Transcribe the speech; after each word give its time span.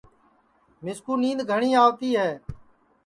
مِسکُو 0.83 1.13
نِینٚدؔ 1.21 1.43
گھٹؔی 1.51 1.71
آوتی 1.81 2.09
ہے 2.19 2.31